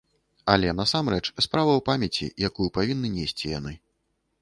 Але 0.53 0.71
насамрэч 0.79 1.27
справа 1.45 1.71
ў 1.81 1.85
памяці, 1.91 2.33
якую 2.51 2.67
павінны 2.79 3.15
несці 3.19 3.57
яны. 3.59 3.79